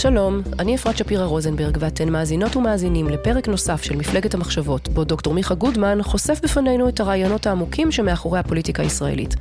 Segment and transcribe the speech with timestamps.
[0.00, 5.34] שלום, אני אפרת שפירא רוזנברג, ואתן מאזינות ומאזינים לפרק נוסף של מפלגת המחשבות, בו דוקטור
[5.34, 9.34] מיכה גודמן חושף בפנינו את הרעיונות העמוקים שמאחורי הפוליטיקה הישראלית.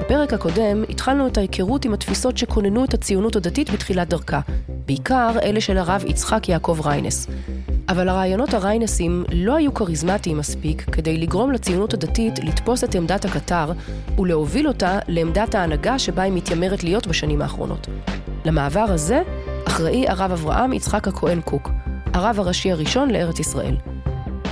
[0.00, 4.40] בפרק הקודם התחלנו את ההיכרות עם התפיסות שכוננו את הציונות הדתית בתחילת דרכה,
[4.86, 7.26] בעיקר אלה של הרב יצחק יעקב ריינס.
[7.88, 13.72] אבל הרעיונות הריינסים לא היו כריזמטיים מספיק כדי לגרום לציונות הדתית לתפוס את עמדת הקטר
[14.18, 17.88] ולהוביל אותה לעמדת ההנהגה שבה היא מתיימרת להיות בשנים האחרונות.
[18.44, 19.22] למעבר הזה
[19.68, 21.70] אחראי הרב אברהם יצחק הכהן קוק,
[22.12, 23.76] הרב הראשי הראשון לארץ ישראל.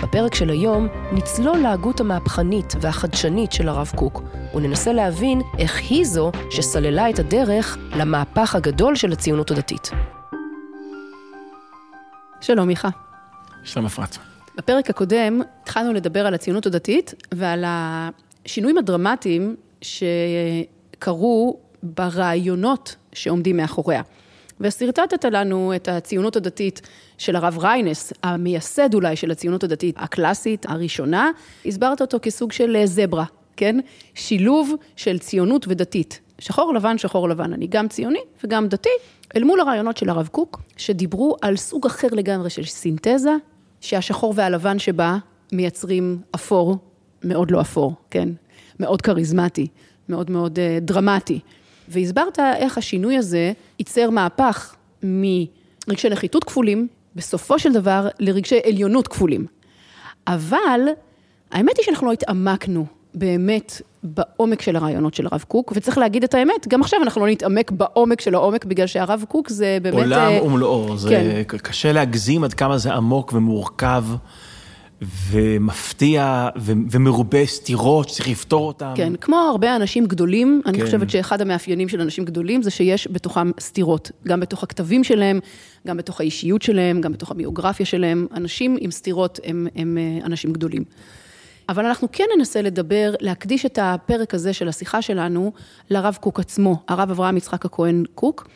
[0.02, 4.22] בפרק של היום נצלול להגות המהפכנית והחדשנית של הרב קוק,
[4.54, 9.90] וננסה להבין איך היא זו שסללה את הדרך למהפך הגדול של הציונות הדתית.
[12.40, 12.88] שלום מיכה.
[13.64, 14.16] שלום אפרת.
[14.56, 24.02] בפרק הקודם התחלנו לדבר על הציונות הדתית ועל השינויים הדרמטיים שקרו ברעיונות שעומדים מאחוריה.
[24.62, 26.80] ושרטטת לנו את הציונות הדתית
[27.18, 31.30] של הרב ריינס, המייסד אולי של הציונות הדתית הקלאסית, הראשונה,
[31.66, 33.24] הסברת אותו כסוג של זברה,
[33.56, 33.78] כן?
[34.14, 36.20] שילוב של ציונות ודתית.
[36.38, 38.88] שחור לבן, שחור לבן, אני גם ציוני וגם דתי,
[39.36, 43.34] אל מול הרעיונות של הרב קוק, שדיברו על סוג אחר לגמרי של סינתזה,
[43.80, 45.16] שהשחור והלבן שבה
[45.52, 46.76] מייצרים אפור,
[47.24, 48.28] מאוד לא אפור, כן?
[48.80, 49.66] מאוד כריזמטי,
[50.08, 51.40] מאוד מאוד דרמטי.
[51.88, 59.46] והסברת איך השינוי הזה ייצר מהפך מרגשי נחיתות כפולים, בסופו של דבר לרגשי עליונות כפולים.
[60.26, 60.80] אבל
[61.50, 66.34] האמת היא שאנחנו לא התעמקנו באמת בעומק של הרעיונות של הרב קוק, וצריך להגיד את
[66.34, 69.94] האמת, גם עכשיו אנחנו לא נתעמק בעומק של העומק, בגלל שהרב קוק זה באמת...
[69.94, 71.58] עולם ומלואו, זה כן.
[71.58, 74.04] קשה להגזים עד כמה זה עמוק ומורכב.
[75.30, 76.48] ומפתיע
[76.90, 78.92] ומרובה סתירות שצריך לפתור אותן.
[78.96, 80.84] כן, כמו הרבה אנשים גדולים, אני כן.
[80.84, 85.40] חושבת שאחד המאפיינים של אנשים גדולים זה שיש בתוכם סתירות, גם בתוך הכתבים שלהם,
[85.86, 88.26] גם בתוך האישיות שלהם, גם בתוך הביוגרפיה שלהם.
[88.34, 90.84] אנשים עם סתירות הם, הם אנשים גדולים.
[91.68, 95.52] אבל אנחנו כן ננסה לדבר, להקדיש את הפרק הזה של השיחה שלנו
[95.90, 98.48] לרב קוק עצמו, הרב אברהם יצחק הכהן קוק,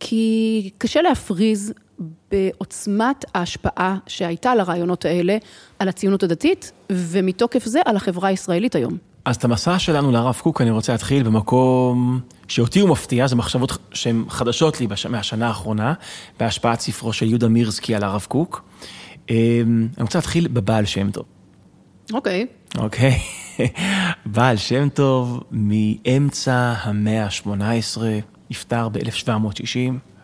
[0.00, 1.72] כי קשה להפריז
[2.30, 5.36] בעוצמת ההשפעה שהייתה לרעיונות האלה
[5.78, 8.98] על הציונות הדתית, ומתוקף זה על החברה הישראלית היום.
[9.24, 13.78] אז את המסע שלנו לרב קוק אני רוצה להתחיל במקום שאותי הוא מפתיע, זה מחשבות
[13.92, 15.94] שהן חדשות לי מהשנה האחרונה,
[16.40, 18.64] בהשפעת ספרו של יהודה מירסקי על הרב קוק.
[19.30, 21.24] אמ, אני רוצה להתחיל בבעל שם טוב.
[22.12, 22.46] אוקיי.
[22.74, 22.78] Okay.
[22.78, 23.18] אוקיי.
[23.18, 23.62] Okay.
[24.34, 27.98] בעל שם טוב מאמצע המאה ה-18,
[28.50, 30.15] נפטר ב-1760.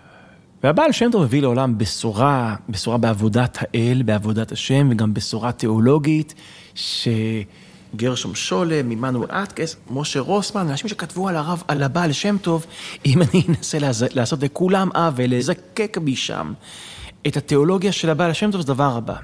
[0.63, 6.35] והבעל שם טוב הביא לעולם בשורה, בשורה בעבודת האל, בעבודת השם, וגם בשורה תיאולוגית,
[6.75, 12.67] שגרשום שולם, עמנואל אטקס, משה רוסמן, אנשים שכתבו על הרב, על הבעל שם טוב,
[13.07, 13.79] אם אני אנסה
[14.15, 16.53] לעשות לכולם עוול, לזקק משם
[17.27, 19.17] את התיאולוגיה של הבעל שם טוב, זה דבר הבא.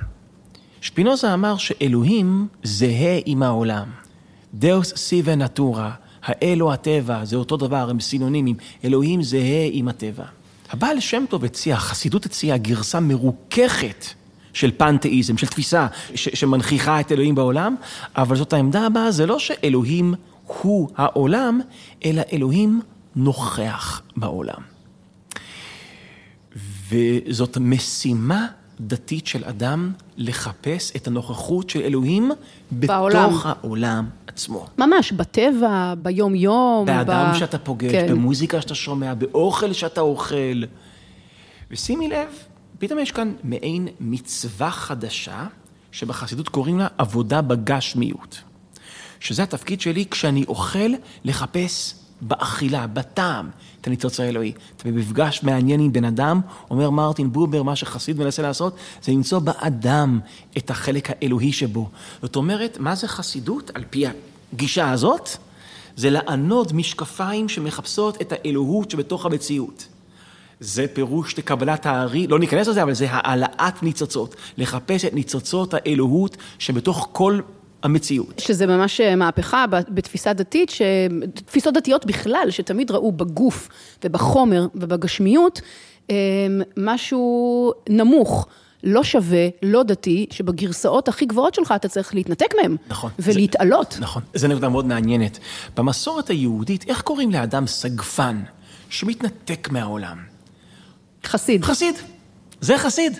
[0.81, 3.89] שפינוזה אמר שאלוהים זהה עם העולם.
[4.55, 5.91] דאוס סיבה נטורה,
[6.23, 10.25] האל או הטבע, זה אותו דבר, הם סינונימים, אלוהים זהה עם הטבע.
[10.71, 14.05] הבעל שם טוב הציע, החסידות הציעה גרסה מרוככת
[14.53, 17.75] של פנתאיזם, של תפיסה ש- שמנכיחה את אלוהים בעולם,
[18.17, 20.15] אבל זאת העמדה הבאה, זה לא שאלוהים
[20.47, 21.61] הוא העולם,
[22.05, 22.81] אלא אלוהים
[23.17, 24.61] נוכח בעולם.
[26.89, 28.47] וזאת משימה
[28.81, 32.31] דתית של אדם לחפש את הנוכחות של אלוהים
[32.71, 33.31] בעולם.
[33.31, 34.67] בתוך העולם עצמו.
[34.79, 36.87] ממש, בטבע, ביום-יום.
[36.87, 37.39] באדם ב...
[37.39, 38.07] שאתה פוגש, כן.
[38.11, 40.63] במוזיקה שאתה שומע, באוכל שאתה אוכל.
[41.71, 42.29] ושימי לב,
[42.79, 45.47] פתאום יש כאן מעין מצווה חדשה,
[45.93, 48.41] שבחסידות קוראים לה עבודה בגשמיות.
[49.21, 50.91] שזה התפקיד שלי כשאני אוכל,
[51.25, 53.51] לחפש באכילה, בטעם,
[53.81, 54.53] את הניצוץ האלוהי.
[54.77, 59.39] אתה במפגש מעניין עם בן אדם, אומר מרטין בובר, מה שחסיד מנסה לעשות, זה למצוא
[59.39, 60.21] באדם
[60.59, 61.89] את החלק האלוהי שבו.
[62.23, 63.71] זאת אומרת, מה זה חסידות?
[63.75, 64.05] על פי
[64.53, 65.31] הגישה הזאת,
[65.97, 69.87] זה לענוד משקפיים שמחפשות את האלוהות שבתוך המציאות.
[70.61, 74.37] זה פירוש לקבלת הארי, לא ניכנס לזה, אבל זה העלאת ניצוצות.
[74.57, 77.41] לחפש את ניצוצות האלוהות שבתוך כל
[77.83, 78.39] המציאות.
[78.39, 80.83] שזה ממש אה, מהפכה בתפיסה דתית, ש...
[81.35, 83.69] תפיסות דתיות בכלל, שתמיד ראו בגוף
[84.05, 85.61] ובחומר ובגשמיות
[86.11, 86.17] אה,
[86.77, 88.47] משהו נמוך.
[88.85, 92.77] לא שווה, לא דתי, שבגרסאות הכי גבוהות שלך אתה צריך להתנתק מהם.
[92.89, 93.11] נכון.
[93.19, 93.93] ולהתעלות.
[93.93, 94.23] זה, נכון.
[94.35, 95.39] זו נקודה מאוד מעניינת.
[95.77, 98.43] במסורת היהודית, איך קוראים לאדם סגפן
[98.91, 100.19] שמתנתק מהעולם?
[101.25, 101.65] חסיד.
[101.65, 101.95] חסיד.
[102.61, 103.19] זה חסיד.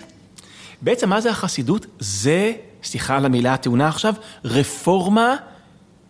[0.81, 1.85] בעצם מה זה החסידות?
[1.99, 2.53] זה,
[2.83, 4.13] סליחה על המילה הטעונה עכשיו,
[4.45, 5.35] רפורמה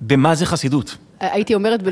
[0.01, 0.98] במה זה חסידות.
[1.19, 1.83] הייתי אומרת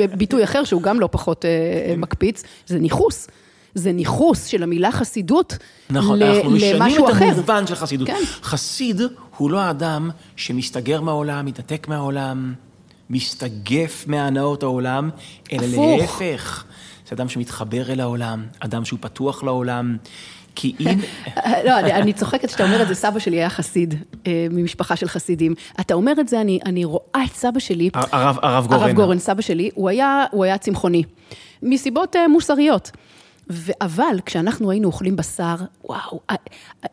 [0.00, 3.28] בביטוי אחר, שהוא גם לא פחות אה, מקפיץ, זה ניכוס.
[3.74, 5.58] זה ניכוס של המילה חסידות
[5.90, 7.24] נכון, ל- אנחנו משנים למשהו את אחר.
[7.24, 8.06] המובן של חסידות.
[8.08, 8.20] כן.
[8.42, 9.00] חסיד
[9.36, 12.54] הוא לא האדם שמסתגר מהעולם, מתנתק מהעולם,
[13.10, 15.10] מסתגף מהנאות העולם,
[15.52, 16.00] אלא הפוך.
[16.00, 16.64] להפך.
[17.08, 19.96] זה אדם שמתחבר אל העולם, אדם שהוא פתוח לעולם.
[20.56, 20.98] כי אם...
[21.66, 23.94] לא, אני, צוחקת שאתה אומר את זה, סבא שלי היה חסיד,
[24.26, 25.54] אה, ממשפחה של חסידים.
[25.80, 27.90] אתה אומר את זה, אני, אני רואה את סבא שלי.
[27.94, 28.82] הרב, הרב גורן.
[28.82, 31.02] הרב גורן, סבא שלי, הוא היה, הוא היה צמחוני.
[31.62, 32.90] מסיבות אה, מוסריות.
[33.50, 35.54] ו- אבל כשאנחנו היינו אוכלים בשר,
[35.84, 36.20] וואו,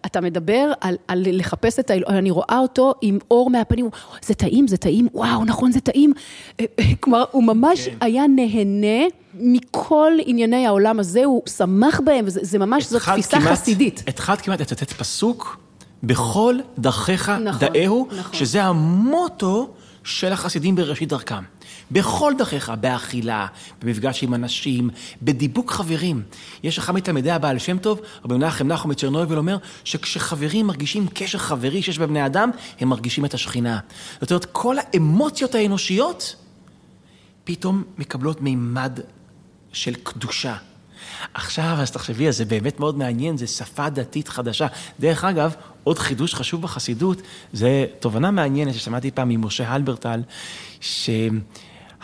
[0.06, 3.90] אתה מדבר על, על לחפש את האלוהים, אני רואה אותו עם אור מהפנים,
[4.26, 6.14] זה טעים, זה טעים, וואו, נכון, זה טעים.
[6.60, 7.98] אה, אה, כלומר, הוא ממש כן.
[8.02, 9.04] היה נהנה
[9.34, 14.04] מכל ענייני העולם הזה, הוא שמח בהם, וזה זה ממש, התחלת תפיסה כמעט- חסידית.
[14.08, 15.58] התחלת כמעט לצטט פסוק,
[16.04, 18.34] בכל דרכיך נכון, דאהו, נכון.
[18.40, 19.70] שזה המוטו
[20.04, 21.44] של החסידים בראשית דרכם.
[21.94, 23.48] בכל דרכיך, באכילה,
[23.81, 24.90] במפגש עם אנשים,
[25.22, 26.24] בדיבוק חברים.
[26.63, 31.81] יש אחד מתלמידי הבעל שם טוב, רבי מנחם נחום מצ'רנוביל אומר, שכשחברים מרגישים קשר חברי
[31.81, 33.80] שיש בבני אדם, הם מרגישים את השכינה.
[34.22, 36.36] זאת אומרת, כל האמוציות האנושיות
[37.44, 39.00] פתאום מקבלות מימד
[39.74, 40.56] של קדושה.
[41.34, 44.68] עכשיו, אז תחשבי, זה באמת מאוד מעניין, זה שפה דתית חדשה.
[45.00, 47.22] דרך אגב, עוד חידוש חשוב בחסידות,
[47.54, 50.22] זה תובנה מעניינת ששמעתי פעם ממשה הלברטל,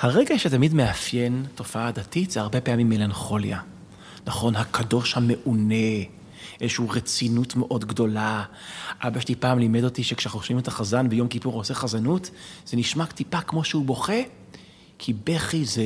[0.01, 3.59] שהרגע שתמיד מאפיין תופעה דתית זה הרבה פעמים מלנכוליה.
[4.25, 5.75] נכון, הקדוש המעונה,
[6.61, 8.43] איזושהי רצינות מאוד גדולה.
[9.01, 12.29] אבא שלי פעם לימד אותי שכשאנחנו חושבים את החזן ביום כיפור עושה חזנות,
[12.65, 14.21] זה נשמע טיפה כמו שהוא בוכה,
[14.97, 15.85] כי בכי זה,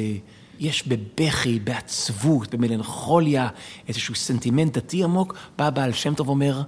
[0.60, 3.48] יש בבכי, בעצבות, במלנכוליה,
[3.88, 6.62] איזשהו סנטימנט דתי עמוק, בא בעל שם טוב אומר,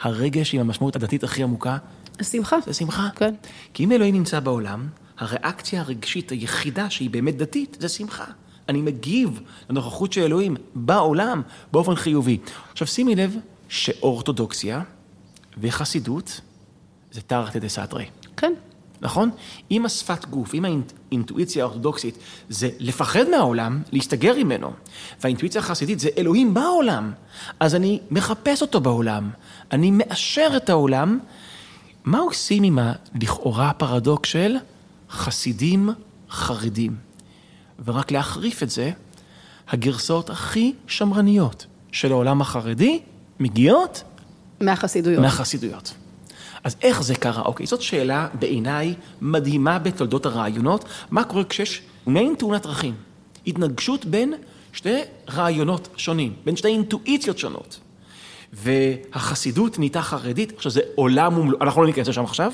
[0.00, 1.76] הרגש עם המשמעות הדתית הכי עמוקה,
[2.22, 2.56] שמחה.
[2.66, 3.08] זה שמחה.
[3.16, 3.34] כן.
[3.74, 4.88] כי אם אלוהים נמצא בעולם,
[5.22, 8.24] הריאקציה הרגשית היחידה שהיא באמת דתית, זה שמחה.
[8.68, 9.40] אני מגיב
[9.70, 11.42] לנוכחות של אלוהים בעולם
[11.72, 12.38] באופן חיובי.
[12.72, 13.36] עכשיו שימי לב
[13.68, 14.82] שאורתודוקסיה
[15.58, 16.40] וחסידות
[17.12, 18.06] זה תרתי דה סתרי.
[18.36, 18.52] כן.
[19.00, 19.30] נכון?
[19.70, 24.72] אם השפת גוף, אם האינטואיציה האורתודוקסית זה לפחד מהעולם, להסתגר ממנו,
[25.20, 27.12] והאינטואיציה החסידית זה אלוהים בעולם,
[27.60, 29.30] אז אני מחפש אותו בעולם,
[29.72, 31.18] אני מאשר את העולם.
[32.04, 34.56] מה עושים עם הלכאורה הפרדוקס של
[35.12, 35.90] חסידים
[36.30, 36.96] חרדים?
[37.84, 38.90] ורק להחריף את זה,
[39.68, 43.00] הגרסאות הכי שמרניות של העולם החרדי
[43.40, 44.02] מגיעות
[44.60, 45.22] מהחסידויות.
[45.22, 45.94] מהחסידויות.
[46.64, 47.42] אז איך זה קרה?
[47.42, 50.84] אוקיי, זאת שאלה בעיניי מדהימה בתולדות הרעיונות.
[51.10, 52.94] מה קורה כשיש מעין תאונת דרכים?
[53.46, 54.34] התנגשות בין
[54.72, 55.00] שתי
[55.30, 57.80] רעיונות שונים, בין שתי אינטואיציות שונות.
[58.52, 62.52] והחסידות נהייתה חרדית, עכשיו זה עולם ומלואו, אנחנו לא ניכנס לשם עכשיו,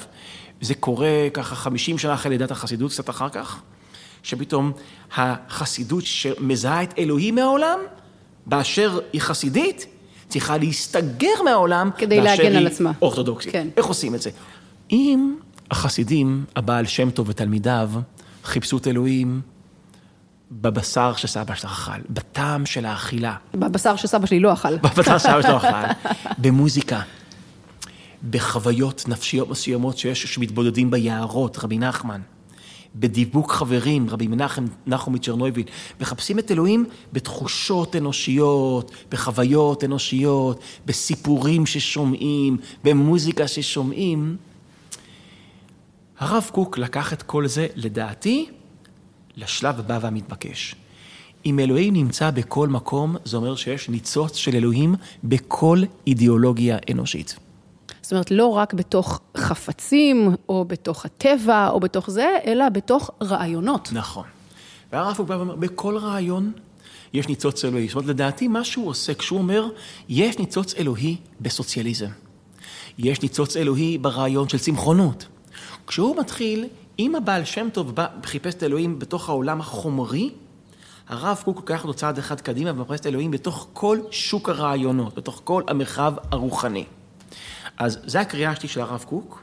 [0.60, 3.60] זה קורה ככה 50 שנה אחרי לידת החסידות, קצת אחר כך,
[4.22, 4.72] שפתאום
[5.16, 7.78] החסידות שמזהה את אלוהים מהעולם,
[8.47, 9.87] באשר היא חסידית,
[10.28, 12.92] צריכה להסתגר מהעולם, כדי להגן על עצמה.
[13.02, 13.52] אורתודוקסית.
[13.52, 13.68] כן.
[13.76, 14.30] איך עושים את זה?
[14.90, 15.37] אם
[15.71, 17.90] החסידים, הבעל שם טוב ותלמידיו,
[18.44, 19.40] חיפשו את אלוהים
[20.52, 24.76] בבשר שסבא שלך אכל, בטעם של האכילה, בבשר שסבא שלי לא אכל.
[24.76, 26.11] בבשר שסבא שלך אכל,
[26.42, 27.00] במוזיקה,
[28.30, 32.20] בחוויות נפשיות מסוימות שיש שמתבודדים ביערות, רבי נחמן.
[32.96, 35.64] בדיבוק חברים, רבי מנחם נחום מצ'רנוביל,
[36.00, 44.37] מחפשים את אלוהים בתחושות אנושיות, בחוויות אנושיות, בסיפורים ששומעים, במוזיקה ששומעים.
[46.18, 48.46] הרב קוק לקח את כל זה, לדעתי,
[49.37, 50.75] לשלב הבא והמתבקש.
[51.46, 54.94] אם אלוהים נמצא בכל מקום, זה אומר שיש ניצוץ של אלוהים
[55.25, 57.48] בכל אידיאולוגיה אנושית.
[58.08, 63.88] זאת אומרת, לא רק בתוך חפצים, או בתוך הטבע, או בתוך זה, אלא בתוך רעיונות.
[63.92, 64.24] נכון.
[64.92, 66.52] והרב קוק בא ואומר, בכל רעיון
[67.12, 67.88] יש ניצוץ אלוהי.
[67.88, 69.68] זאת אומרת, לדעתי, מה שהוא עושה, כשהוא אומר,
[70.08, 72.08] יש ניצוץ אלוהי בסוציאליזם.
[72.98, 75.26] יש ניצוץ אלוהי ברעיון של צמחונות.
[75.86, 76.66] כשהוא מתחיל,
[76.98, 80.30] אם הבעל שם טוב בא, חיפש את אלוהים בתוך העולם החומרי,
[81.08, 85.40] הרב קוק לוקח אותו צעד אחד קדימה ומחפש את אלוהים בתוך כל שוק הרעיונות, בתוך
[85.44, 86.84] כל המרחב הרוחני.
[87.78, 89.42] אז זו הקריאה שלי של הרב קוק,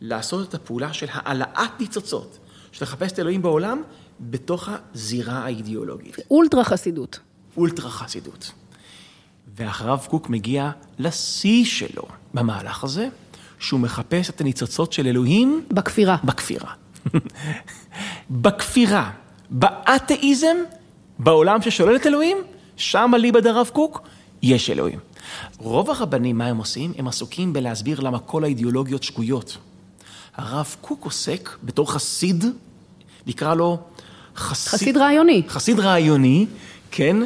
[0.00, 2.38] לעשות את הפעולה של העלאת ניצוצות,
[2.72, 3.82] של לחפש את אלוהים בעולם,
[4.20, 6.16] בתוך הזירה האידיאולוגית.
[6.30, 7.18] אולטרה חסידות.
[7.56, 8.52] אולטרה חסידות.
[9.56, 12.02] והרב קוק מגיע לשיא שלו
[12.34, 13.08] במהלך הזה,
[13.58, 15.64] שהוא מחפש את הניצוצות של אלוהים...
[15.70, 16.16] בכפירה.
[16.24, 16.72] בכפירה.
[18.30, 19.10] בכפירה,
[19.50, 20.56] באתאיזם,
[21.18, 22.36] בעולם ששולל את אלוהים,
[22.76, 24.02] שם אליבא דרב קוק,
[24.42, 24.98] יש אלוהים.
[25.58, 26.92] רוב הרבנים, מה הם עושים?
[26.98, 29.56] הם עסוקים בלהסביר למה כל האידיאולוגיות שגויות.
[30.36, 32.44] הרב קוק עוסק בתור חסיד,
[33.26, 33.78] נקרא לו
[34.36, 34.72] חסיד...
[34.72, 35.42] חסיד רעיוני.
[35.48, 36.46] חסיד רעיוני,
[36.90, 37.16] כן.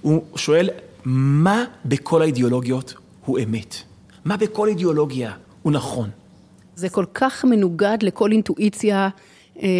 [0.00, 0.70] הוא שואל,
[1.04, 2.94] מה בכל האידיאולוגיות
[3.24, 3.76] הוא אמת?
[4.24, 5.32] מה בכל אידיאולוגיה
[5.62, 6.10] הוא נכון?
[6.76, 9.08] זה כל כך מנוגד לכל אינטואיציה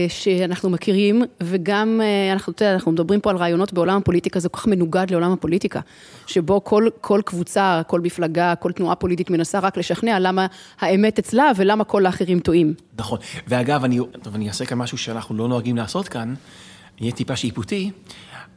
[0.09, 4.49] שאנחנו מכירים, וגם, אה, אנחנו, אתה יודע, אנחנו מדברים פה על רעיונות בעולם הפוליטיקה, זה
[4.49, 5.81] כל כך מנוגד לעולם הפוליטיקה,
[6.27, 10.47] שבו כל, כל קבוצה, כל מפלגה, כל תנועה פוליטית מנסה רק לשכנע למה
[10.81, 12.75] האמת אצלה ולמה כל האחרים טועים.
[12.99, 16.35] נכון, ואגב, אני, טוב, אני אעשה כאן משהו שאנחנו לא נוהגים לעשות כאן,
[16.99, 17.91] אני אהיה טיפה שיפוטי.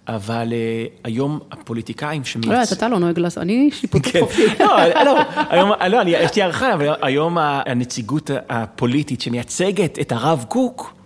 [0.07, 2.71] אבל uh, היום הפוליטיקאים שמייצ...
[2.71, 4.19] לא, אתה לא נוהג לעשות, אני שיפוטי כן.
[4.19, 4.45] חופשי.
[4.59, 5.19] לא, לא,
[5.49, 10.96] היום, לא, אני, יש לי הערכה, אבל היום הנציגות הפוליטית שמייצגת את הרב קוק,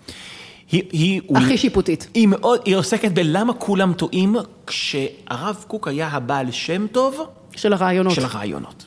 [0.71, 0.83] היא...
[0.91, 2.07] היא הכי שיפוטית.
[2.13, 4.35] היא מאוד, היא עוסקת בלמה כולם טועים,
[4.67, 7.27] כשהרב קוק היה הבעל שם טוב...
[7.55, 8.13] של הרעיונות.
[8.13, 8.85] של הרעיונות.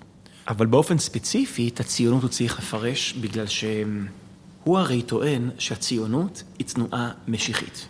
[0.48, 7.10] אבל באופן ספציפי, את הציונות הוא צריך לפרש, בגלל שהוא הרי טוען שהציונות היא תנועה
[7.28, 7.86] משיחית.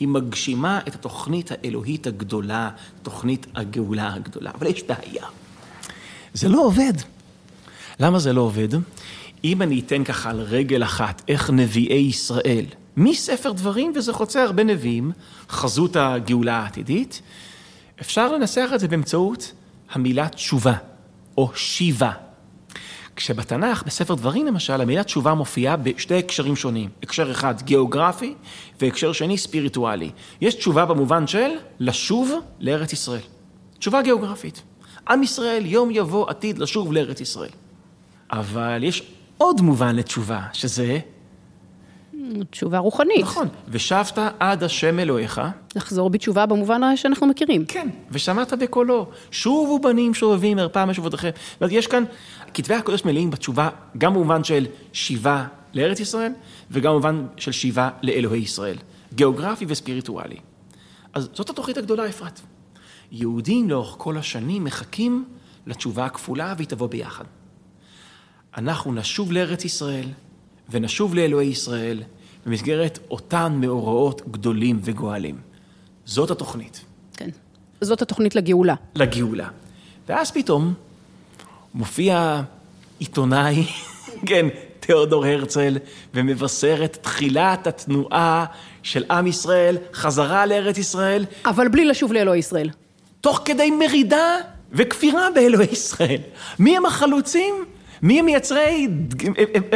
[0.00, 2.70] היא מגשימה את התוכנית האלוהית הגדולה,
[3.02, 4.50] תוכנית הגאולה הגדולה.
[4.54, 5.24] אבל יש בעיה.
[6.34, 6.92] זה לא עובד.
[8.00, 8.68] למה זה לא עובד?
[9.44, 12.64] אם אני אתן ככה על רגל אחת איך נביאי ישראל,
[12.96, 15.12] מספר דברים, וזה חוצה הרבה נביאים,
[15.48, 17.22] חזות הגאולה העתידית,
[18.00, 19.52] אפשר לנסח את זה באמצעות
[19.92, 20.74] המילה תשובה,
[21.38, 22.12] או שיבה.
[23.16, 26.90] כשבתנ"ך, בספר דברים למשל, המילה תשובה מופיעה בשתי הקשרים שונים.
[27.02, 28.34] הקשר אחד גיאוגרפי,
[28.80, 30.10] והקשר שני ספיריטואלי.
[30.40, 31.50] יש תשובה במובן של
[31.80, 33.20] לשוב לארץ ישראל.
[33.78, 34.62] תשובה גיאוגרפית.
[35.08, 37.50] עם ישראל יום יבוא עתיד לשוב לארץ ישראל.
[38.30, 39.02] אבל יש
[39.38, 40.98] עוד מובן לתשובה, שזה...
[42.50, 43.20] תשובה רוחנית.
[43.22, 43.48] נכון.
[43.68, 45.40] ושבת עד השם אלוהיך.
[45.76, 47.64] לחזור בתשובה במובן שאנחנו מכירים.
[47.64, 51.30] כן, ושמעת בקולו, שובו בנים שובבים ערפה משובותיכם.
[51.52, 52.04] זאת אומרת, יש כאן,
[52.54, 53.68] כתבי הקודש מלאים בתשובה,
[53.98, 56.32] גם במובן של שיבה לארץ ישראל,
[56.70, 58.76] וגם במובן של שיבה לאלוהי ישראל.
[59.14, 60.36] גיאוגרפי וספיריטואלי.
[61.14, 62.40] אז זאת התוכנית הגדולה, אפרת.
[63.12, 65.24] יהודים לאורך כל השנים מחכים
[65.66, 67.24] לתשובה הכפולה והיא תבוא ביחד.
[68.56, 70.08] אנחנו נשוב לארץ ישראל
[70.70, 72.02] ונשוב לאלוהי ישראל
[72.46, 75.36] במסגרת אותן מאורעות גדולים וגואלים.
[76.04, 76.84] זאת התוכנית.
[77.16, 77.30] כן.
[77.80, 78.74] זאת התוכנית לגאולה.
[78.94, 79.48] לגאולה.
[80.08, 80.74] ואז פתאום
[81.74, 82.42] מופיע
[82.98, 83.64] עיתונאי,
[84.28, 84.46] כן,
[84.80, 85.78] תיאודור הרצל,
[86.14, 88.44] ומבשר את תחילת התנועה
[88.82, 91.24] של עם ישראל, חזרה לארץ ישראל.
[91.46, 92.70] אבל בלי לשוב לאלוהי ישראל.
[93.20, 94.36] תוך כדי מרידה
[94.72, 96.20] וכפירה באלוהי ישראל.
[96.58, 97.54] מי הם החלוצים?
[98.02, 98.88] מי הם מייצרי,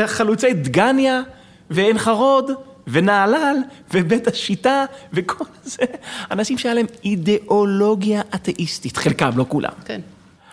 [0.07, 1.23] חלוצי דגניה
[1.71, 2.51] ועין חרוד
[2.87, 3.57] ונהלל
[3.95, 5.83] ובית השיטה וכל זה?
[6.31, 9.73] אנשים שהיה להם אידיאולוגיה אתאיסטית, חלקם, לא כולם.
[9.85, 10.01] כן.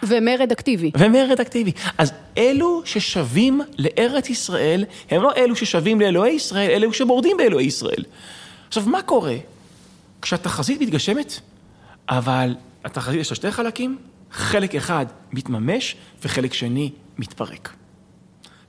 [0.04, 0.92] ומרד אקטיבי.
[0.98, 1.72] ומרד אקטיבי.
[1.98, 8.04] אז אלו ששבים לארץ ישראל, הם לא אלו ששבים לאלוהי ישראל, אלו שמורדים באלוהי ישראל.
[8.68, 9.36] עכשיו, מה קורה
[10.22, 11.40] כשהתחזית מתגשמת,
[12.10, 12.56] אבל
[12.86, 13.98] התחזית יש לה שתי חלקים,
[14.32, 17.74] חלק אחד מתממש וחלק שני מתפרק.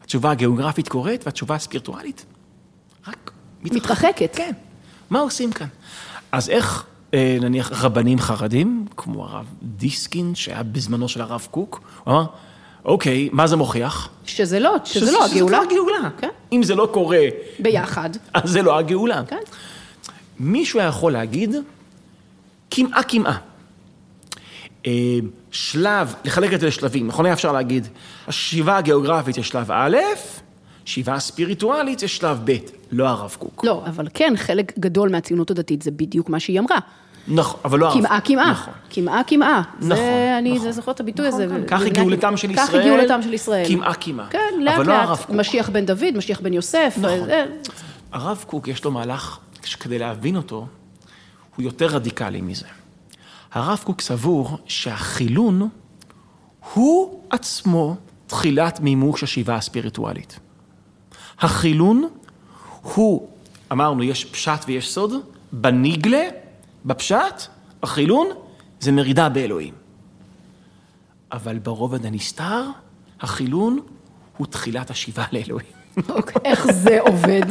[0.02, 2.24] התשובה הגיאוגרפית קורית והתשובה הספירטואלית
[3.62, 4.36] מתרחקת.
[4.36, 4.52] כן.
[5.10, 5.66] מה עושים כאן?
[6.32, 6.84] אז איך
[7.14, 12.26] אה, נניח רבנים חרדים, כמו הרב דיסקין, שהיה בזמנו של הרב קוק, הוא אמר,
[12.84, 14.08] אוקיי, מה זה מוכיח?
[14.26, 15.36] שזה לא, שזה, שזה לא הגאולה.
[15.36, 16.10] שזה לא הגאולה.
[16.18, 16.28] כן.
[16.52, 17.20] אם זה לא קורה...
[17.58, 18.10] ביחד.
[18.34, 19.22] אז זה לא הגאולה.
[19.28, 19.36] כן.
[20.40, 21.54] מישהו היה יכול להגיד,
[22.70, 23.38] כמעה כמעה.
[24.86, 25.18] אה,
[25.50, 27.88] שלב, לחלק את זה לשלבים, נכון היה אפשר להגיד,
[28.26, 29.96] השיבה הגיאוגרפית יש שלב א',
[30.88, 32.56] שיבה ספיריטואלית יש שלב ב',
[32.92, 33.64] לא הרב קוק.
[33.64, 36.78] לא, אבל כן, חלק גדול מהציונות הדתית זה בדיוק מה שהיא אמרה.
[37.28, 37.98] נכון, אבל לא הרב.
[37.98, 38.50] כמעה כמעה.
[38.50, 38.74] נכון.
[38.90, 39.62] כמעה כמעה.
[39.76, 40.72] נכון, זה, אני נכון.
[40.72, 41.54] זוכר את הביטוי נכון, הזה.
[41.54, 42.66] נכון, כך גאולתם של ישראל.
[42.66, 43.68] כך גאולתם של ישראל.
[43.68, 44.26] כמעה כמעה.
[44.30, 45.30] כן, לאט לא לאט.
[45.30, 46.94] משיח בן דוד, משיח בן יוסף.
[46.98, 47.28] נכון.
[48.12, 50.66] הרב קוק יש לו מהלך שכדי להבין אותו,
[51.56, 52.66] הוא יותר רדיקלי מזה.
[53.52, 55.68] הרב קוק סבור שהחילון
[56.74, 60.38] הוא עצמו תחילת מימוש השיבה הספיריטואלית.
[61.40, 62.08] החילון
[62.82, 63.28] הוא,
[63.72, 65.12] אמרנו, יש פשט ויש סוד,
[65.52, 66.28] בניגלה,
[66.84, 67.42] בפשט,
[67.82, 68.26] החילון
[68.80, 69.74] זה מרידה באלוהים.
[71.32, 72.64] אבל ברובד הנסתר,
[73.20, 73.80] החילון
[74.36, 75.68] הוא תחילת השיבה לאלוהים.
[76.08, 77.46] אוקיי, איך זה עובד?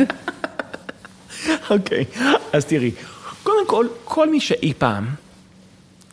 [1.70, 2.06] אוקיי,
[2.54, 2.92] אז תראי,
[3.44, 5.08] קודם כל, כל מי שאי פעם,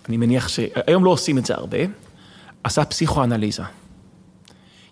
[0.09, 1.79] אני מניח שהיום לא עושים את זה הרבה,
[2.65, 3.63] עשה פסיכואנליזה.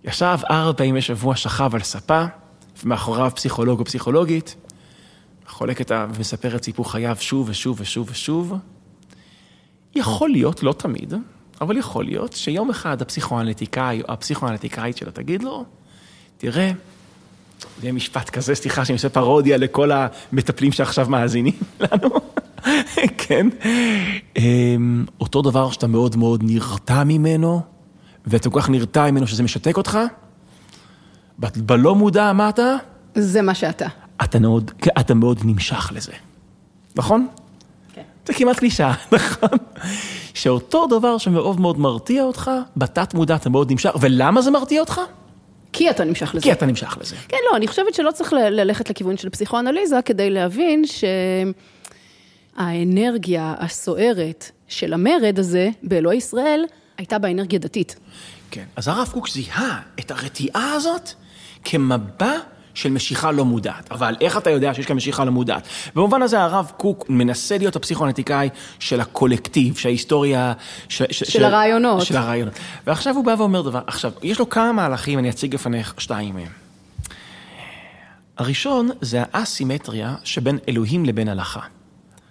[0.05, 2.25] ישב ארבע פעמים בשבוע, שכב על ספה,
[2.85, 4.57] ומאחוריו פסיכולוג או פסיכולוגית,
[5.47, 6.07] חולק את ה...
[6.15, 8.53] ומספר את סיפור חייו שוב ושוב ושוב ושוב.
[9.95, 11.15] יכול להיות, לא תמיד,
[11.61, 15.65] אבל יכול להיות שיום אחד הפסיכואנליטיקאי או הפסיכואנליטיקאית שלו תגיד לו,
[16.39, 16.73] תראה,
[17.63, 22.11] זה יהיה משפט כזה, סליחה שאני עושה פרודיה לכל המטפלים שעכשיו מאזינים לנו,
[23.27, 23.47] כן.
[24.37, 27.61] אמ, אותו דבר שאתה מאוד מאוד נרתע ממנו,
[28.27, 29.99] ואתה כל כך נרתע ממנו שזה משתק אותך,
[31.39, 32.77] בלא מודע, אתה?
[33.15, 33.87] זה מה שאתה.
[34.25, 36.13] אתה מאוד, כן, אתה מאוד נמשך לזה,
[36.97, 37.27] נכון?
[37.95, 38.03] כן.
[38.27, 39.59] זה כמעט קלישאה, נכון?
[40.35, 45.01] שאותו דבר שמאוד מאוד מרתיע אותך, בתת מודע אתה מאוד נמשך, ולמה זה מרתיע אותך?
[45.73, 46.43] כי אתה נמשך לזה.
[46.43, 47.17] כי אתה נמשך לזה.
[47.29, 50.83] כן, לא, אני חושבת שלא צריך ללכת לכיוון של פסיכואנליזה כדי להבין
[52.57, 56.65] שהאנרגיה הסוערת של המרד הזה באלוהי ישראל
[56.99, 57.97] הייתה באנרגיה דתית.
[58.51, 61.11] כן, אז הרב קוק זיהה את הרתיעה הזאת
[61.65, 62.33] כמבע
[62.75, 63.93] של משיכה לא מודעת.
[63.93, 65.69] אבל איך אתה יודע שיש כאן משיכה לא מודעת?
[65.95, 70.53] במובן הזה הרב קוק מנסה להיות הפסיכואנליטיקאי של הקולקטיב, של ההיסטוריה...
[70.89, 72.03] ש, ש, של, של הרעיונות.
[72.03, 72.55] של הרעיונות.
[72.87, 76.53] ועכשיו הוא בא ואומר דבר, עכשיו, יש לו כמה מהלכים, אני אציג לפניך שתיים מהם.
[78.39, 81.61] הראשון זה האסימטריה שבין אלוהים לבין הלכה.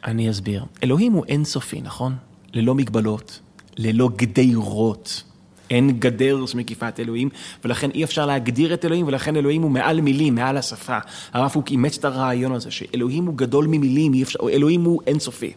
[0.06, 0.66] אני אסביר.
[0.84, 2.16] אלוהים הוא אינסופי, נכון?
[2.54, 3.40] ללא מגבלות,
[3.78, 5.24] ללא גדרות.
[5.72, 7.30] אין גדר שמקיפה את אלוהים,
[7.66, 10.98] ולכן אי אפשר להגדיר את אלוהים, ולכן אלוהים הוא מעל מילים, מעל השפה.
[11.34, 15.54] הרב קוק אימץ את הרעיון הזה, שאלוהים הוא גדול ממילים, אפשר, אלוהים הוא אינסופי.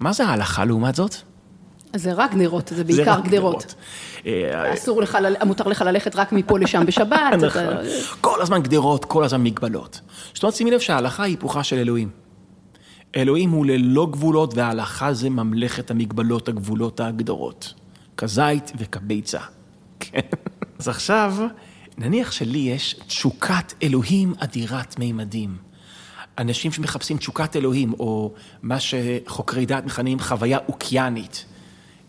[0.00, 1.16] מה זה ההלכה לעומת זאת?
[1.96, 3.74] זה רק גדרות, זה בעיקר זה גדרות.
[4.26, 7.32] אה, אסור לך, מותר לך ללכת רק מפה לשם בשבת.
[7.42, 7.62] נכון.
[8.20, 10.00] כל הזמן גדרות, כל הזמן מגבלות.
[10.34, 12.08] זאת אומרת, שימי לב שההלכה היא היפוכה של אלוהים.
[13.16, 17.74] אלוהים הוא ללא גבולות, וההלכה זה ממלכת המגבלות, הגבולות, ההגדרות.
[18.16, 19.40] כזית וכביצה.
[20.00, 20.20] כן.
[20.78, 21.34] אז עכשיו,
[21.98, 25.56] נניח שלי יש תשוקת אלוהים אדירת מימדים.
[26.38, 31.44] אנשים שמחפשים תשוקת אלוהים, או מה שחוקרי דעת מכנים חוויה אוקיינית.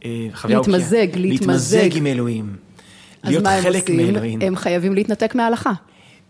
[0.05, 1.15] אה, להתמזג, להתמזג.
[1.15, 2.55] להתמזג עם אלוהים.
[3.23, 4.41] להיות חלק מאלוהים.
[4.41, 5.71] הם חייבים להתנתק מההלכה.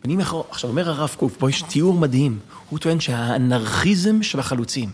[0.05, 2.39] אני מאחור, עכשיו אומר הרב קוק, פה יש תיאור מדהים.
[2.69, 4.89] הוא טוען שהאנרכיזם של החלוצים.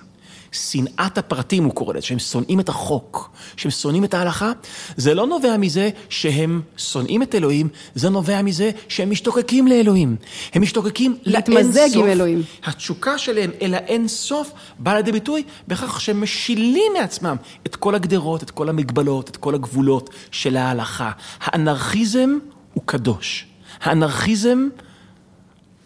[0.54, 4.52] שנאת הפרטים, הוא קורא לזה, שהם שונאים את החוק, שהם שונאים את ההלכה,
[4.98, 10.16] זה לא נובע מזה שהם שונאים את אלוהים, זה נובע מזה שהם משתוקקים לאלוהים.
[10.54, 12.44] הם משתוקקים להתמזג עם אלוהים.
[12.63, 17.36] התשוקה שלהם אל האין סוף באה לידי ביטוי בכך שהם משילים מעצמם
[17.66, 21.12] את כל הגדרות, את כל המגבלות, את כל הגבולות של ההלכה.
[21.42, 22.38] האנרכיזם
[22.74, 23.46] הוא קדוש.
[23.82, 24.68] האנרכיזם,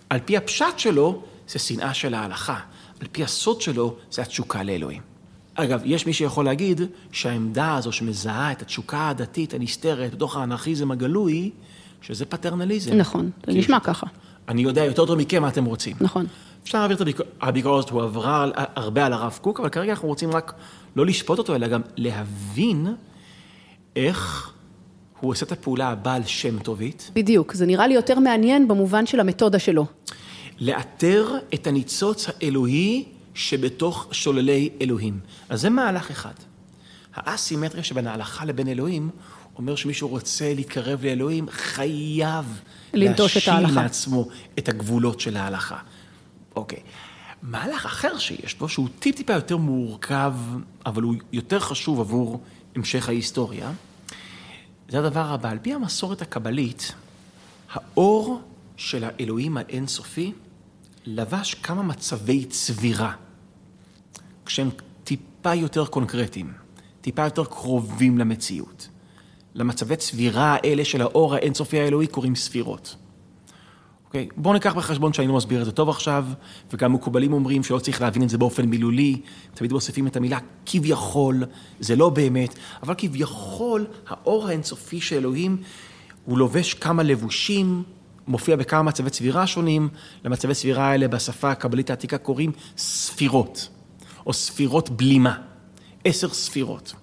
[0.10, 2.60] על פי הפשט שלו, זה שנאה של ההלכה.
[3.01, 5.01] על פי הסוד שלו, זה התשוקה לאלוהים.
[5.55, 6.81] אגב, יש מי שיכול להגיד
[7.12, 11.51] שהעמדה הזו שמזהה את התשוקה הדתית הנסתרת בתוך האנרכיזם הגלוי,
[12.01, 12.93] שזה פטרנליזם.
[12.93, 14.07] נכון, זה נשמע ככה.
[14.47, 15.95] אני יודע יותר טוב מכם מה אתם רוצים.
[16.01, 16.25] נכון.
[16.63, 20.07] אפשר להעביר את הביקורת, הביקורת הזאת, הוא עברה הרבה על הרב קוק, אבל כרגע אנחנו
[20.07, 20.53] רוצים רק
[20.95, 22.88] לא לשפוט אותו, אלא גם להבין
[23.95, 24.51] איך
[25.19, 27.12] הוא עושה את הפעולה הבעל שם טובית.
[27.13, 29.86] בדיוק, זה נראה לי יותר מעניין במובן של המתודה שלו.
[30.59, 35.19] לאתר את הניצוץ האלוהי שבתוך שוללי אלוהים.
[35.49, 36.33] אז זה מהלך אחד.
[37.15, 39.09] האסימטריה שבין ההלכה לבין אלוהים,
[39.57, 42.61] אומר שמישהו רוצה להתקרב לאלוהים, חייב
[42.93, 44.27] להשיל לעצמו
[44.59, 45.77] את הגבולות של ההלכה.
[46.55, 46.79] אוקיי.
[47.41, 50.33] מהלך אחר שיש בו, שהוא טיפ-טיפה יותר מורכב,
[50.85, 52.41] אבל הוא יותר חשוב עבור
[52.75, 53.71] המשך ההיסטוריה,
[54.89, 55.49] זה הדבר הבא.
[55.49, 56.91] על פי המסורת הקבלית,
[57.73, 58.41] האור
[58.77, 60.31] של האלוהים האינסופי
[61.07, 63.11] לבש כמה מצבי צבירה,
[64.45, 64.69] כשהם
[65.03, 66.53] טיפה יותר קונקרטיים,
[67.01, 68.89] טיפה יותר קרובים למציאות.
[69.55, 72.95] למצבי צבירה האלה של האור האינסופי האלוהי קוראים ספירות.
[74.05, 74.27] אוקיי?
[74.37, 76.25] בואו ניקח בחשבון שאני לא מסביר את זה טוב עכשיו,
[76.73, 79.21] וגם מקובלים אומרים שלא צריך להבין את זה באופן מילולי,
[79.53, 81.43] תמיד מוסיפים את המילה כביכול,
[81.79, 85.57] זה לא באמת, אבל כביכול האור האינסופי של אלוהים
[86.25, 87.83] הוא לובש כמה לבושים,
[88.27, 89.89] מופיע בכמה מצבי צבירה שונים,
[90.23, 93.69] למצבי צבירה האלה בשפה הקבלית העתיקה קוראים ספירות,
[94.25, 95.37] או ספירות בלימה,
[96.03, 96.93] עשר ספירות.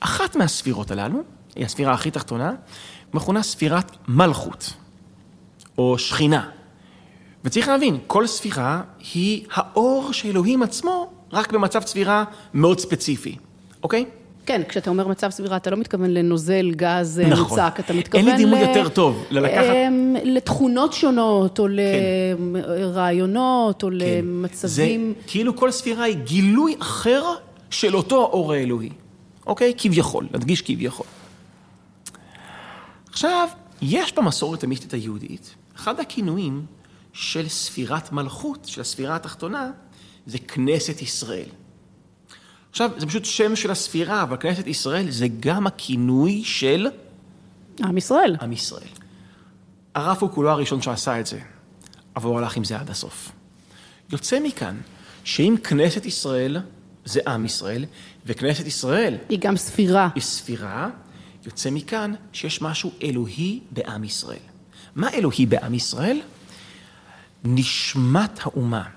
[0.00, 1.18] אחת מהספירות הללו,
[1.56, 2.52] היא הספירה הכי תחתונה,
[3.14, 4.72] מכונה ספירת מלכות,
[5.78, 6.50] או שכינה.
[7.44, 8.82] וצריך להבין, כל ספירה
[9.14, 12.24] היא האור של אלוהים עצמו, רק במצב צבירה
[12.54, 13.36] מאוד ספציפי,
[13.82, 14.04] אוקיי?
[14.46, 17.60] כן, כשאתה אומר מצב סבירה, אתה לא מתכוון לנוזל גז אה, נכון.
[17.60, 21.70] מוצק, אתה מתכוון אין לי דימוי ל- יותר טוב, ללקחת- אמ, לתכונות שונות, או כן.
[21.72, 25.14] לרעיונות, או למצבים...
[25.16, 27.22] זה כאילו כל ספירה היא גילוי אחר
[27.70, 28.90] של אותו האור האלוהי,
[29.46, 29.72] אוקיי?
[29.78, 31.06] כביכול, נדגיש כביכול.
[33.10, 33.48] עכשיו,
[33.82, 36.66] יש במסורת המיסטית היהודית, אחד הכינויים
[37.12, 39.70] של ספירת מלכות, של הספירה התחתונה,
[40.26, 41.48] זה כנסת ישראל.
[42.76, 46.88] עכשיו, זה פשוט שם של הספירה, אבל כנסת ישראל זה גם הכינוי של
[47.84, 48.36] עם ישראל.
[48.40, 48.88] עם ישראל.
[50.18, 51.40] קוק הוא לא הראשון שעשה את זה,
[52.16, 53.32] אבל הוא הלך עם זה עד הסוף.
[54.12, 54.80] יוצא מכאן
[55.24, 56.56] שאם כנסת ישראל
[57.04, 57.84] זה עם ישראל,
[58.26, 60.08] וכנסת ישראל היא גם ספירה.
[60.14, 60.88] היא ספירה,
[61.46, 64.46] יוצא מכאן שיש משהו אלוהי בעם ישראל.
[64.96, 66.20] מה אלוהי בעם ישראל?
[67.44, 68.95] נשמת האומה.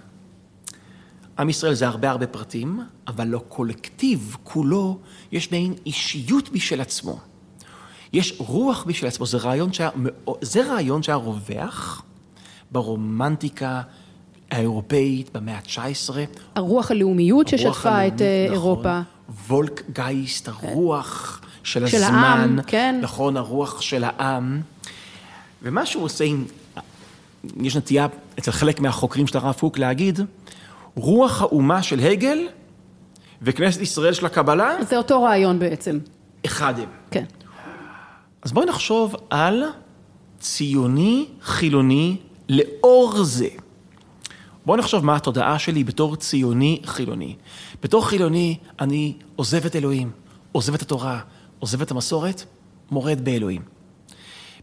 [1.39, 4.99] עם ישראל זה הרבה הרבה פרטים, אבל לא קולקטיב כולו,
[5.32, 7.19] יש מעין אישיות בשל עצמו.
[8.13, 9.89] יש רוח בשל עצמו, זה רעיון שהיה,
[10.41, 12.04] זה רעיון שהיה רווח
[12.71, 13.82] ברומנטיקה
[14.52, 16.10] האירופאית במאה ה-19.
[16.56, 18.99] הרוח הלאומיות הרוח ששטפה את אה, הלאומית, אירופה.
[18.99, 22.17] נכון, וולק גייסט, הרוח של של הזמן.
[22.17, 22.99] העם, כן.
[23.02, 24.62] נכון, הרוח של העם.
[25.63, 26.45] ומה שהוא עושה עם...
[27.62, 28.08] יש נטייה
[28.39, 30.19] אצל חלק מהחוקרים של הרב קוק להגיד,
[30.95, 32.47] רוח האומה של הגל
[33.41, 35.99] וכנסת ישראל של הקבלה, זה אותו רעיון בעצם.
[36.45, 36.89] אחד הם.
[37.12, 37.25] כן.
[38.41, 39.63] אז בואי נחשוב על
[40.39, 42.17] ציוני חילוני
[42.49, 43.47] לאור זה.
[44.65, 47.36] בואי נחשוב מה התודעה שלי בתור ציוני חילוני.
[47.84, 50.12] בתור חילוני אני עוזב את אלוהים,
[50.52, 51.19] עוזב את התורה,
[51.60, 52.43] עוזב את המסורת,
[52.91, 53.62] מורד באלוהים.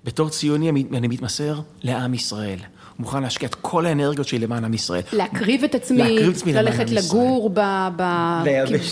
[0.05, 2.59] בתור ציוני אני מתמסר לעם ישראל.
[2.99, 5.03] מוכן להשקיע את כל האנרגיות שלי למען עם ישראל.
[5.13, 7.21] להקריב את עצמי, להקריב את עצמי למען ללכת עם ישראל.
[7.21, 8.43] לגור ב- ב-.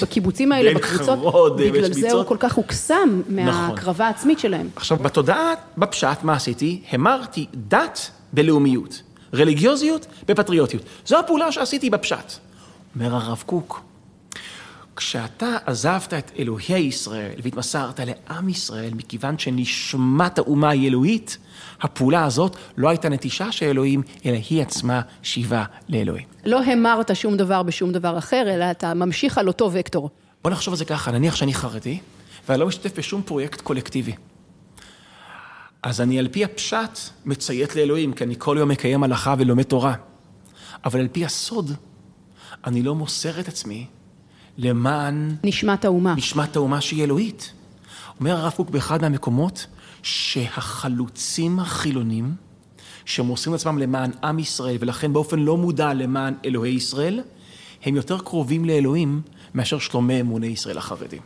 [0.03, 2.13] בקיבוצים האלה, בקבוצות, בגלל זה.
[2.13, 3.45] הוא כל כך הוקסם נכון.
[3.45, 4.69] מההקרבה העצמית שלהם.
[4.77, 6.81] עכשיו, בתודעה, בפשט, מה עשיתי?
[6.91, 9.03] המרתי דת בלאומיות,
[9.35, 10.83] רליגיוזיות בפטריוטיות.
[11.07, 12.33] זו הפעולה שעשיתי בפשט.
[12.97, 13.83] אומר הרב קוק,
[14.97, 21.39] כשאתה עזבת את אלוהי ישראל והתמסרת לעם ישראל, מכיוון שנשמת האומה היא אלוהית,
[21.81, 26.27] הפעולה הזאת לא הייתה נטישה של אלוהים, אלא היא עצמה שיבה לאלוהים.
[26.45, 30.11] לא המרת שום דבר בשום דבר אחר, אלא אתה ממשיך על אותו וקטור.
[30.43, 31.99] בוא נחשוב על זה ככה, נניח שאני חרדי,
[32.49, 34.13] ואני לא משתתף בשום פרויקט קולקטיבי.
[35.83, 39.95] אז אני על פי הפשט מציית לאלוהים, כי אני כל יום מקיים הלכה ולומד תורה.
[40.85, 41.73] אבל על פי הסוד,
[42.67, 43.87] אני לא מוסר את עצמי
[44.59, 46.15] למען נשמת האומה.
[46.15, 47.53] נשמת האומה שהיא אלוהית.
[48.21, 49.67] אומר הרב קוק באחד מהמקומות,
[50.03, 52.35] שהחלוצים החילונים,
[53.05, 57.21] שמוסרים עצמם למען עם ישראל, ולכן באופן לא מודע למען אלוהי ישראל,
[57.85, 59.21] הם יותר קרובים לאלוהים
[59.55, 61.21] מאשר שלומי אמוני ישראל החרדים.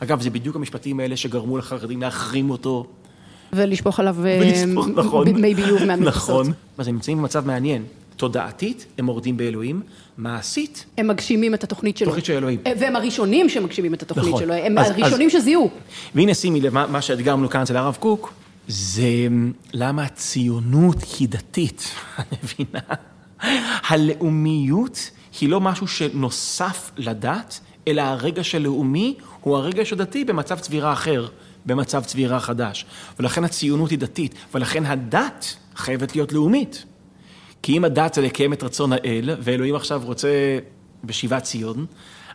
[0.00, 2.86] אגב, זה בדיוק המשפטים האלה שגרמו לחרדים להחרים אותו.
[3.52, 5.28] ולשפוך עליו אה, נכון.
[5.28, 6.40] מי ביוב מהמרפסות.
[6.40, 6.52] נכון.
[6.78, 7.82] אז הם נמצאים במצב מעניין.
[8.16, 9.82] תודעתית, הם מורדים באלוהים,
[10.18, 12.06] מעשית, הם מגשימים את התוכנית שלו.
[12.06, 12.60] תוכנית של אלוהים.
[12.66, 14.40] אה, והם הראשונים שמגשימים את התוכנית נכון.
[14.40, 14.54] שלו.
[14.54, 15.70] הם אז- הראשונים שזיהו.
[16.14, 18.32] והנה שימי לב, מה, מה שהדגמנו כאן אצל הרב קוק,
[18.68, 19.02] זה
[19.72, 21.88] למה הציונות היא דתית,
[22.32, 22.80] מבינה?
[23.88, 30.58] הלאומיות היא לא משהו שנוסף לדת, אלא הרגע של לאומי הוא הרגע של דתי במצב
[30.58, 31.26] צבירה אחר,
[31.66, 32.86] במצב צבירה חדש.
[33.18, 36.84] ולכן הציונות היא דתית, ולכן הדת חייבת להיות לאומית.
[37.64, 40.58] כי אם הדת זה לקיים את רצון האל, ואלוהים עכשיו רוצה
[41.04, 41.86] בשיבת ציון,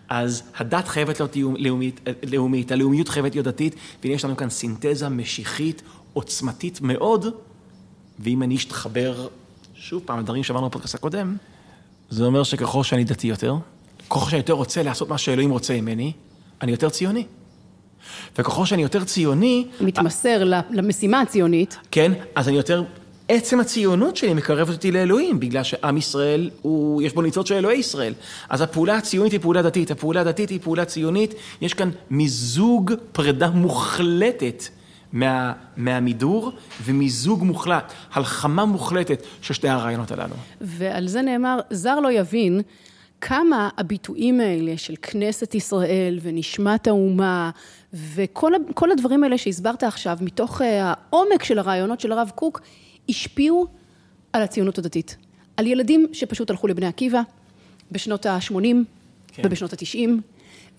[0.10, 5.10] אז הדת חייבת להיות לאומית, לאומית, הלאומיות חייבת להיות דתית, והנה יש לנו כאן סינתזה
[5.10, 5.82] משיחית,
[6.14, 7.26] עוצמתית מאוד,
[8.20, 9.28] ואם אני אשתחבר,
[9.74, 11.36] שוב פעם, לדברים שאמרנו בפודקאסט הקודם,
[12.10, 13.56] זה אומר שככל שאני דתי יותר,
[14.10, 16.12] ככל שאני יותר רוצה לעשות מה שאלוהים רוצה ממני,
[16.62, 17.26] אני יותר ציוני.
[18.38, 21.78] וככל שאני יותר ציוני, מתמסר למשימה הציונית.
[21.92, 22.84] כן, אז אני יותר...
[23.30, 27.78] עצם הציונות שלי מקרבת אותי לאלוהים, בגלל שעם ישראל, הוא, יש בו ניצוץ של אלוהי
[27.78, 28.14] ישראל.
[28.50, 33.50] אז הפעולה הציונית היא פעולה דתית, הפעולה הדתית היא פעולה ציונית, יש כאן מיזוג פרידה
[33.50, 34.64] מוחלטת
[35.14, 36.52] מה, מהמידור,
[36.84, 40.36] ומיזוג מוחלט, הלחמה מוחלטת של שתי הרעיונות הללו.
[40.62, 42.62] ועל זה נאמר, זר לא יבין
[43.22, 47.50] כמה הביטויים האלה של כנסת ישראל ונשמת האומה,
[47.94, 52.62] וכל כל הדברים האלה שהסברת עכשיו, מתוך העומק של הרעיונות של הרב קוק,
[53.10, 53.68] השפיעו
[54.34, 55.18] על הציונות הדתית.
[55.58, 57.22] על ילדים שפשוט הלכו לבני עקיבא
[57.92, 58.54] בשנות ה-80
[59.28, 59.42] כן.
[59.46, 60.10] ובשנות ה-90,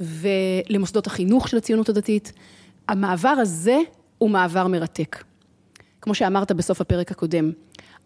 [0.01, 2.33] ולמוסדות החינוך של הציונות הדתית.
[2.89, 3.79] המעבר הזה
[4.19, 5.25] הוא מעבר מרתק.
[6.01, 7.53] כמו שאמרת בסוף הפרק הקודם,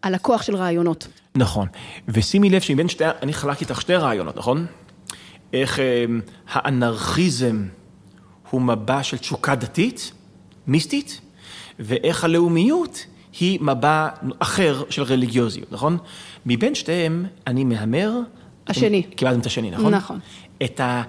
[0.01, 1.07] על הכוח של רעיונות.
[1.35, 1.67] נכון,
[2.07, 4.65] ושימי לב שמבין שתי, אני חלקתי איתך שתי רעיונות, נכון?
[5.53, 6.05] איך אה,
[6.47, 7.65] האנרכיזם
[8.49, 10.11] הוא מבע של תשוקה דתית,
[10.67, 11.21] מיסטית,
[11.79, 13.05] ואיך הלאומיות
[13.39, 14.07] היא מבע
[14.39, 15.97] אחר של רליגיוזיות, נכון?
[16.45, 18.19] מבין שתיהם אני מהמר...
[18.67, 19.03] השני.
[19.03, 19.93] קיבלתם את השני, נכון?
[19.93, 20.19] נכון.
[20.63, 21.03] את ה...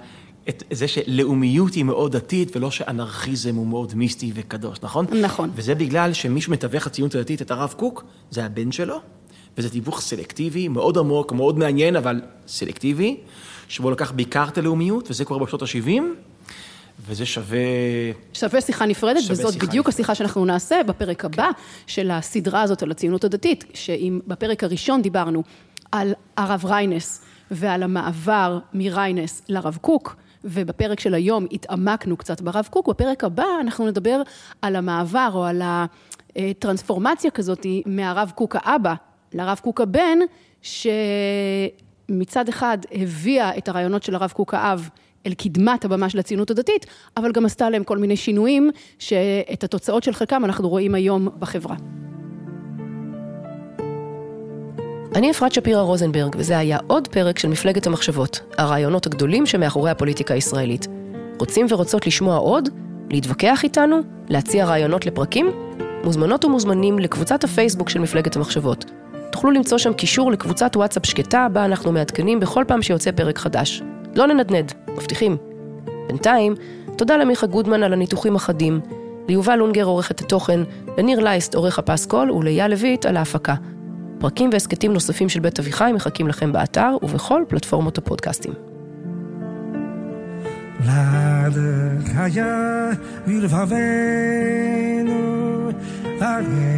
[0.49, 5.05] את זה שלאומיות היא מאוד דתית, ולא שאנרכיזם הוא מאוד מיסטי וקדוש, נכון?
[5.21, 5.49] נכון.
[5.55, 8.99] וזה בגלל שמישהו מתווך הציונות הדתית, את הרב קוק, זה הבן שלו,
[9.57, 13.17] וזה תיווך סלקטיבי, מאוד עמוק, מאוד מעניין, אבל סלקטיבי,
[13.67, 16.01] שבו לקח בעיקר את הלאומיות, וזה קורה בשנות ה-70,
[16.99, 17.57] וזה שווה...
[18.33, 19.95] שווה שיחה נפרדת, שווה וזאת שיחה בדיוק נפרדת.
[19.95, 21.49] השיחה שאנחנו נעשה בפרק הבא
[21.87, 25.43] של הסדרה הזאת על הציונות הדתית, שאם בפרק הראשון דיברנו
[25.91, 32.89] על הרב ריינס ועל המעבר מריינס לרב קוק, ובפרק של היום התעמקנו קצת ברב קוק,
[32.89, 34.21] בפרק הבא אנחנו נדבר
[34.61, 35.61] על המעבר או על
[36.35, 38.93] הטרנספורמציה כזאת מהרב קוק האבא
[39.33, 40.17] לרב קוק הבן,
[40.61, 44.89] שמצד אחד הביאה את הרעיונות של הרב קוק האב
[45.27, 46.85] אל קדמת הבמה של הציונות הדתית,
[47.17, 51.75] אבל גם עשתה להם כל מיני שינויים, שאת התוצאות של חלקם אנחנו רואים היום בחברה.
[55.15, 60.33] אני אפרת שפירא רוזנברג, וזה היה עוד פרק של מפלגת המחשבות, הרעיונות הגדולים שמאחורי הפוליטיקה
[60.33, 60.87] הישראלית.
[61.39, 62.69] רוצים ורוצות לשמוע עוד?
[63.09, 63.99] להתווכח איתנו?
[64.29, 65.51] להציע רעיונות לפרקים?
[66.03, 68.85] מוזמנות ומוזמנים לקבוצת הפייסבוק של מפלגת המחשבות.
[69.31, 73.81] תוכלו למצוא שם קישור לקבוצת וואטסאפ שקטה, בה אנחנו מעדכנים בכל פעם שיוצא פרק חדש.
[74.17, 75.37] לא ננדנד, מבטיחים.
[76.07, 76.55] בינתיים,
[76.97, 78.79] תודה למיכה גודמן על הניתוחים החדים,
[79.27, 80.59] ליובל לונגר עורך את התוכן,
[80.97, 83.55] לניר לייסט עורך הפסקול ולאייל לויט על ההפקה.
[84.19, 88.53] פרקים והסכתים נוספים של בית אביחי מחכים לכם באתר ובכל פלטפורמות הפודקאסטים.
[91.45, 92.91] לדחיה
[93.27, 93.67] בלבבנו,
[96.21, 96.76] האמונה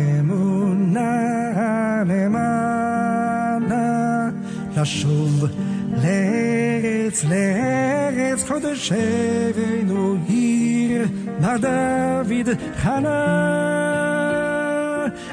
[7.10, 11.10] Lecz, lecz, chodeszewiejnu ir
[11.42, 12.48] na Dawid
[12.84, 13.22] Hana.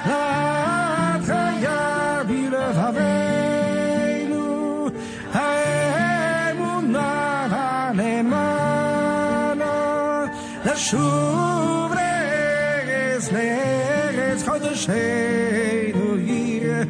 [0.09, 4.47] Lata ja bile waweinu,
[5.35, 5.49] a
[6.49, 7.13] emu na
[7.53, 8.95] wanemana.
[10.65, 12.17] Lecz uwre,
[12.89, 16.09] lecz, lecz, chodeszewiejnu
[16.41, 16.87] ir